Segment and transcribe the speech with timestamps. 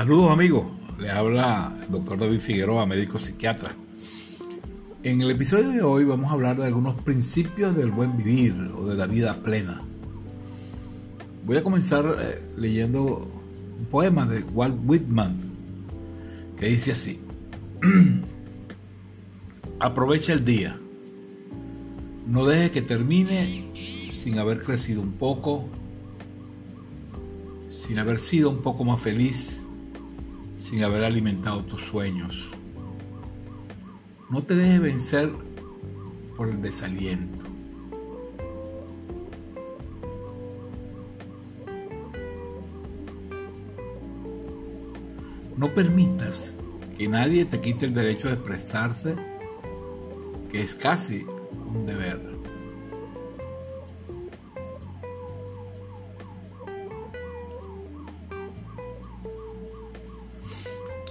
[0.00, 0.64] Saludos amigos,
[0.98, 3.74] le habla el doctor David Figueroa, médico psiquiatra.
[5.02, 8.86] En el episodio de hoy vamos a hablar de algunos principios del buen vivir o
[8.86, 9.82] de la vida plena.
[11.44, 13.30] Voy a comenzar eh, leyendo
[13.78, 15.36] un poema de Walt Whitman
[16.56, 17.20] que dice así.
[19.80, 20.80] Aprovecha el día.
[22.26, 23.70] No deje que termine
[24.16, 25.68] sin haber crecido un poco,
[27.78, 29.60] sin haber sido un poco más feliz
[30.70, 32.48] sin haber alimentado tus sueños.
[34.30, 35.32] No te dejes vencer
[36.36, 37.44] por el desaliento.
[45.56, 46.54] No permitas
[46.96, 49.16] que nadie te quite el derecho de expresarse,
[50.52, 51.26] que es casi
[51.66, 52.39] un deber.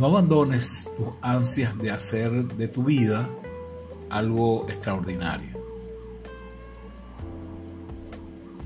[0.00, 3.28] No abandones tus ansias de hacer de tu vida
[4.08, 5.60] algo extraordinario.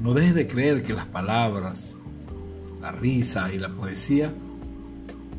[0.00, 1.96] No dejes de creer que las palabras,
[2.80, 4.32] la risa y la poesía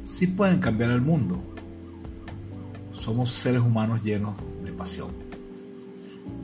[0.04, 1.42] sí pueden cambiar el mundo.
[2.92, 5.12] Somos seres humanos llenos de pasión.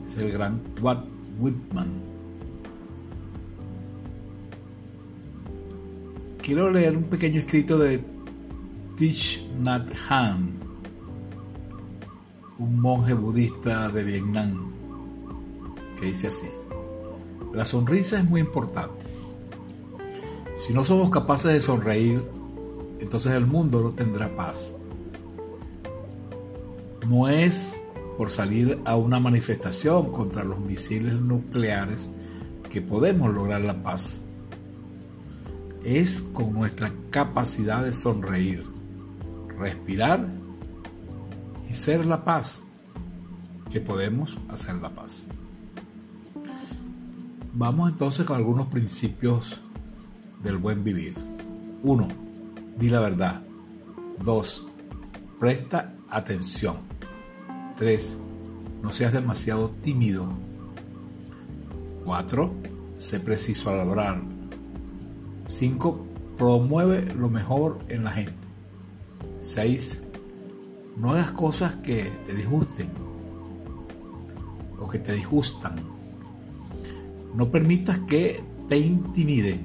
[0.06, 1.04] Es el gran Walt
[1.38, 1.92] Whitman.
[6.40, 8.11] Quiero leer un pequeño escrito de
[9.02, 10.52] Thich Nhat Hanh,
[12.60, 14.70] un monje budista de Vietnam,
[15.98, 16.46] que dice así,
[17.52, 19.04] la sonrisa es muy importante.
[20.54, 22.22] Si no somos capaces de sonreír,
[23.00, 24.72] entonces el mundo no tendrá paz.
[27.08, 27.80] No es
[28.16, 32.08] por salir a una manifestación contra los misiles nucleares
[32.70, 34.20] que podemos lograr la paz.
[35.84, 38.71] Es con nuestra capacidad de sonreír
[39.62, 40.26] respirar
[41.70, 42.62] y ser la paz,
[43.70, 45.26] que podemos hacer la paz.
[47.54, 49.62] Vamos entonces con algunos principios
[50.42, 51.14] del buen vivir.
[51.82, 52.08] 1.
[52.78, 53.42] Di la verdad.
[54.24, 54.66] 2.
[55.38, 56.76] Presta atención.
[57.76, 58.16] 3.
[58.82, 60.28] No seas demasiado tímido.
[62.04, 62.52] 4.
[62.98, 64.20] Sé preciso al hablar.
[65.46, 66.06] 5.
[66.36, 68.41] Promueve lo mejor en la gente.
[69.42, 70.02] 6.
[70.96, 72.88] No hagas cosas que te disgusten
[74.80, 75.76] o que te disgustan.
[77.34, 79.60] No permitas que te intimiden.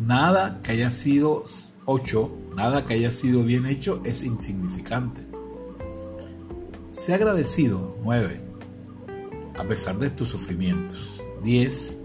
[0.00, 1.42] Nada que haya sido
[1.86, 5.26] 8, nada que haya sido bien hecho es insignificante.
[6.92, 7.96] Sé agradecido.
[8.04, 8.40] 9.
[9.58, 11.20] A pesar de tus sufrimientos.
[11.42, 11.98] 10.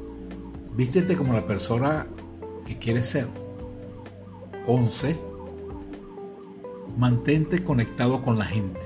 [0.75, 2.07] Vístete como la persona
[2.65, 3.27] que quieres ser.
[4.73, 5.19] 11.
[6.97, 8.79] Mantente conectado con la gente.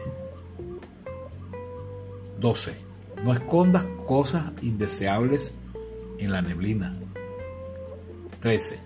[2.39, 2.75] 12.
[3.23, 5.59] No escondas cosas indeseables
[6.17, 6.97] en la neblina.
[8.39, 8.79] 13.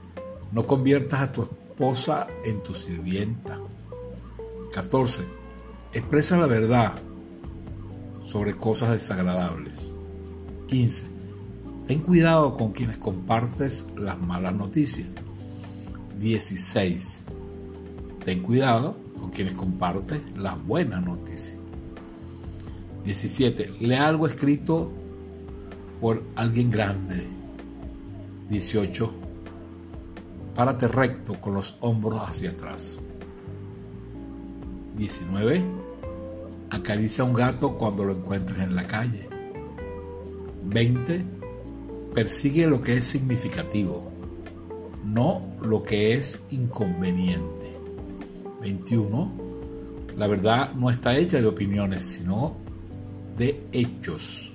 [0.52, 3.62] No conviertas a tu esposa en tu sirvienta.
[4.74, 5.24] 14.
[5.94, 6.96] Expresa la verdad
[8.26, 9.94] sobre cosas desagradables.
[10.68, 11.08] 15.
[11.88, 15.08] Ten cuidado con quienes compartes las malas noticias.
[16.20, 17.20] 16.
[18.26, 21.58] Ten cuidado con quienes comparten las buenas noticias.
[23.06, 23.76] 17.
[23.80, 24.92] Lee algo escrito
[26.02, 27.26] por alguien grande.
[28.50, 29.14] 18.
[30.56, 33.02] Párate recto con los hombros hacia atrás.
[34.98, 35.64] 19.
[36.72, 39.30] Acaricia a un gato cuando lo encuentres en la calle.
[40.66, 41.24] 20.
[42.14, 44.19] Persigue lo que es significativo
[45.14, 47.78] no lo que es inconveniente.
[48.62, 49.32] 21.
[50.18, 52.56] La verdad no está hecha de opiniones, sino
[53.38, 54.52] de hechos.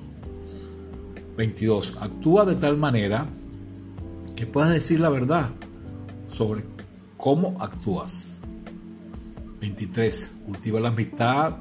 [1.37, 1.97] 22.
[2.01, 3.27] Actúa de tal manera
[4.37, 5.51] que puedas decir la verdad
[6.27, 6.65] sobre
[7.17, 8.31] cómo actúas.
[9.61, 10.37] 23.
[10.47, 11.57] Cultiva la amistad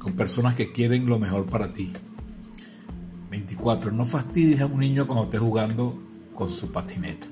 [0.00, 1.92] con personas que quieren lo mejor para ti.
[3.30, 3.92] 24.
[3.92, 5.96] No fastidies a un niño cuando esté jugando
[6.34, 7.26] con su patineta.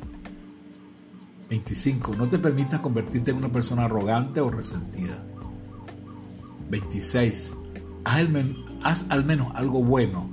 [1.49, 2.15] 25.
[2.17, 5.23] No te permitas convertirte en una persona arrogante o resentida.
[6.71, 7.53] 26.
[8.83, 10.31] Haz, al menos algo bueno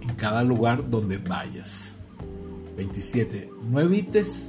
[0.00, 1.96] en cada lugar donde vayas.
[2.76, 3.50] 27.
[3.70, 4.48] No evites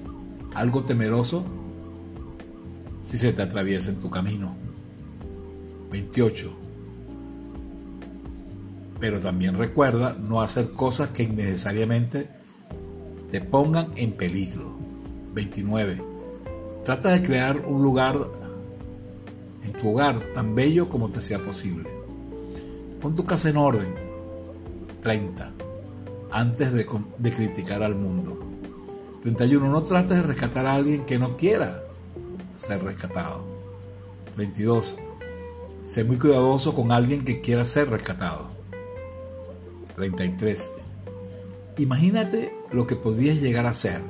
[0.54, 1.45] algo temeroso
[3.01, 4.56] si se te atraviesa en tu camino.
[5.92, 6.54] 28.
[9.00, 12.30] Pero también recuerda no hacer cosas que innecesariamente
[13.31, 14.76] te pongan en peligro.
[15.33, 16.01] 29.
[16.83, 18.18] Trata de crear un lugar
[19.63, 21.89] en tu hogar tan bello como te sea posible.
[23.01, 23.94] Pon tu casa en orden.
[25.01, 25.51] 30.
[26.31, 26.85] Antes de,
[27.31, 28.39] criticar al mundo.
[29.21, 29.69] 31.
[29.69, 31.83] No trates de rescatar a alguien que no quiera
[32.56, 33.45] ser rescatado.
[34.35, 34.97] 32.
[35.83, 38.50] Sé muy cuidadoso con alguien que quiera ser rescatado.
[39.95, 40.69] 33.
[41.77, 44.01] Imagínate lo que podrías llegar a ser.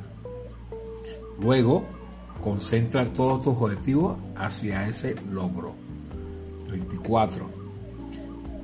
[1.39, 1.85] Luego,
[2.43, 5.75] concentra todos tus objetivos hacia ese logro.
[6.67, 7.49] 34.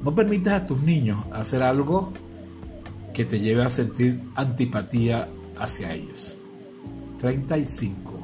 [0.03, 2.11] No permitas a tus niños hacer algo
[3.13, 6.37] que te lleve a sentir antipatía hacia ellos.
[7.19, 8.19] 35.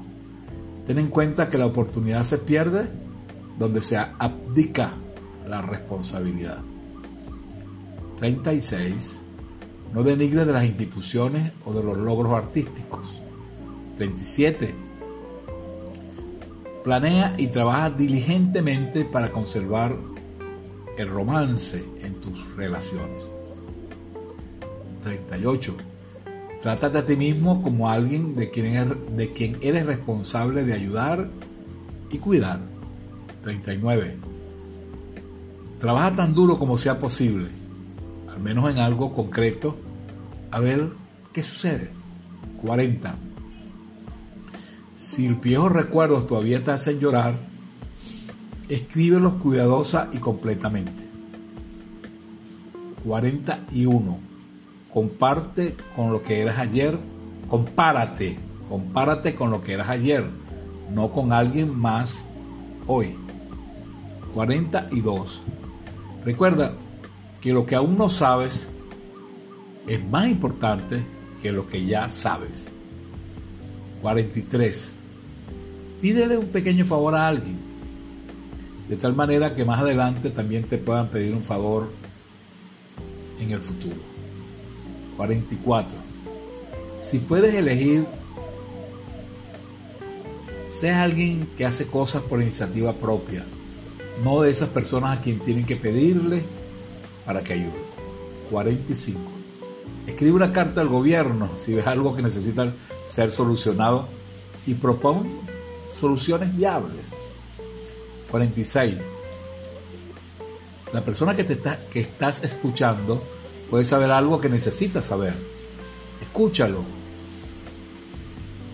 [0.85, 2.89] Ten en cuenta que la oportunidad se pierde
[3.57, 4.91] donde se abdica
[5.47, 6.59] la responsabilidad.
[8.17, 9.19] 36.
[9.93, 13.21] No denigres de las instituciones o de los logros artísticos.
[13.99, 14.73] 37.
[16.85, 19.93] Planea y trabaja diligentemente para conservar
[20.97, 23.29] el romance en tus relaciones.
[25.03, 25.75] 38.
[26.61, 31.29] Trátate a ti mismo como alguien de quien, eres, de quien eres responsable de ayudar
[32.09, 32.61] y cuidar.
[33.43, 34.15] 39.
[35.77, 37.49] Trabaja tan duro como sea posible,
[38.29, 39.75] al menos en algo concreto,
[40.51, 40.87] a ver
[41.33, 41.91] qué sucede.
[42.61, 43.28] 40.
[44.99, 47.33] Si viejos recuerdos todavía te hacen llorar,
[48.67, 51.07] escríbelos cuidadosa y completamente.
[53.05, 54.19] 41
[54.93, 56.99] comparte con lo que eras ayer,
[57.49, 58.37] compárate,
[58.67, 60.25] compárate con lo que eras ayer,
[60.91, 62.25] no con alguien más
[62.85, 63.15] hoy.
[64.33, 65.41] 42.
[66.25, 66.73] Recuerda
[67.39, 68.69] que lo que aún no sabes
[69.87, 71.05] es más importante
[71.41, 72.73] que lo que ya sabes.
[74.01, 74.99] 43.
[76.01, 77.57] Pídele un pequeño favor a alguien,
[78.87, 81.89] de tal manera que más adelante también te puedan pedir un favor
[83.39, 83.97] en el futuro.
[85.17, 85.95] 44.
[87.01, 88.05] Si puedes elegir,
[90.71, 93.43] sea alguien que hace cosas por iniciativa propia,
[94.23, 96.43] no de esas personas a quien tienen que pedirle
[97.25, 97.89] para que ayude.
[98.49, 99.19] 45.
[100.07, 102.71] Escribe una carta al gobierno si ves algo que necesita
[103.09, 104.07] ser solucionado
[104.65, 105.27] y propon
[105.99, 107.05] soluciones viables.
[108.31, 108.95] 46.
[110.93, 113.21] La persona que, te está, que estás escuchando
[113.69, 115.33] Puedes saber algo que necesitas saber.
[116.21, 116.83] Escúchalo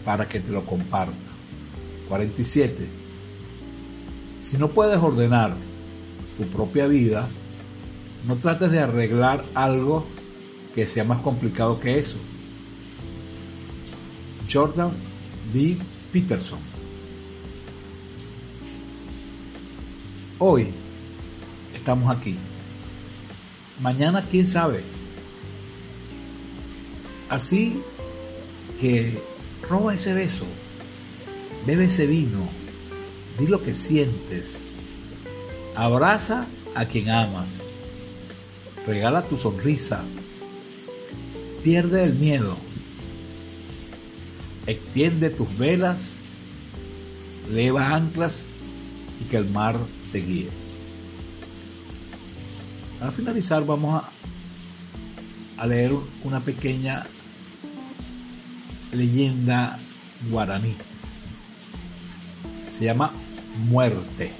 [0.06, 1.13] para que te lo comparta.
[2.08, 2.88] 47.
[4.42, 5.54] Si no puedes ordenar
[6.38, 7.27] tu propia vida,
[8.25, 10.06] no trates de arreglar algo
[10.74, 12.18] que sea más complicado que eso.
[14.52, 14.92] Jordan
[15.54, 15.78] B.
[16.12, 16.60] Peterson.
[20.40, 20.68] Hoy
[21.74, 22.36] estamos aquí.
[23.82, 24.84] Mañana quién sabe.
[27.30, 27.82] Así
[28.80, 29.20] que
[29.70, 30.46] roba ese beso,
[31.66, 32.48] bebe ese vino,
[33.40, 34.70] di lo que sientes,
[35.75, 37.64] abraza a quien amas,
[38.86, 40.04] regala tu sonrisa,
[41.64, 42.58] pierde el miedo,
[44.67, 46.22] extiende tus velas,
[47.51, 48.45] leva anclas
[49.22, 49.77] y que el mar
[50.12, 50.50] te guíe.
[53.00, 54.03] Para finalizar vamos
[55.57, 55.91] a, leer
[56.24, 57.05] una pequeña
[58.91, 59.79] leyenda
[60.29, 60.75] guaraní.
[62.72, 63.12] Se llama
[63.69, 64.31] Muerte.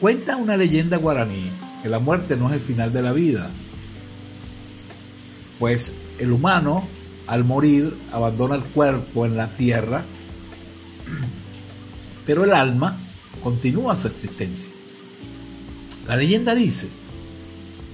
[0.00, 1.50] Cuenta una leyenda guaraní
[1.82, 3.50] que la muerte no es el final de la vida,
[5.58, 6.86] pues el humano
[7.30, 10.02] al morir abandona el cuerpo en la tierra,
[12.26, 12.96] pero el alma
[13.40, 14.72] continúa su existencia.
[16.08, 16.88] La leyenda dice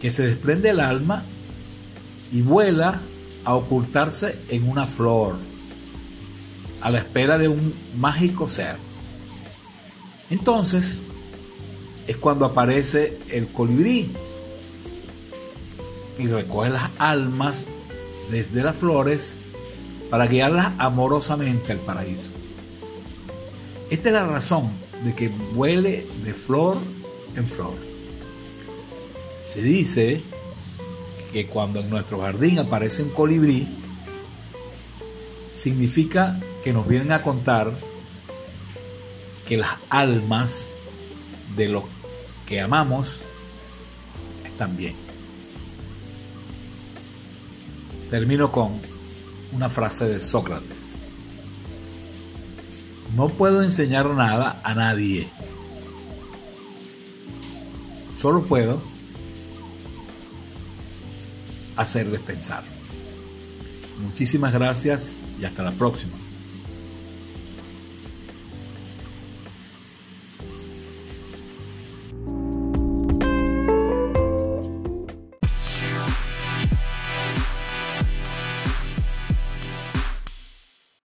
[0.01, 1.23] que se desprende el alma
[2.33, 2.99] y vuela
[3.45, 5.37] a ocultarse en una flor
[6.81, 8.77] a la espera de un mágico ser.
[10.31, 10.97] Entonces
[12.07, 14.11] es cuando aparece el colibrí
[16.19, 17.67] y recoge las almas
[18.31, 19.35] desde las flores
[20.11, 22.31] para guiarlas amorosamente al paraíso.
[23.91, 24.69] Esta es la razón
[25.05, 26.79] de que vuele de flor
[27.37, 27.75] en flor.
[29.45, 30.23] Se dice
[31.33, 33.67] que cuando en nuestro jardín aparece un colibrí,
[35.55, 37.73] significa que nos vienen a contar
[39.47, 40.71] que las almas
[41.57, 41.85] de los
[42.47, 43.21] que amamos
[44.45, 45.06] están bien.
[48.17, 48.73] Termino con
[49.53, 50.79] una frase de Sócrates.
[53.15, 55.29] No puedo enseñar nada a nadie.
[58.19, 58.81] Solo puedo
[61.77, 62.65] hacerles pensar.
[64.01, 66.15] Muchísimas gracias y hasta la próxima.